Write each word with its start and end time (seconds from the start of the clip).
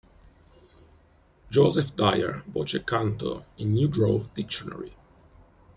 Joseph 1.51 1.95
Dyer, 1.95 2.41
voce 2.47 2.83
"Cantor" 2.83 3.45
in 3.59 3.71
New 3.75 3.87
Grove 3.87 4.33
Dictionary 4.33 4.95